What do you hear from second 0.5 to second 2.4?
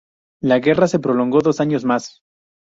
guerra se prolongó dos años más.